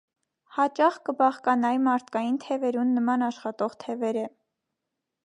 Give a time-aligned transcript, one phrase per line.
[0.53, 4.25] Յաճախ կը բաղկանայ մարդկային թեւերուն նման աշխատող թեւերէ։